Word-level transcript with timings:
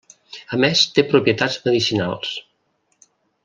A 0.55 0.57
més 0.63 0.81
té 0.95 1.03
propietats 1.11 1.59
medicinals. 1.67 2.33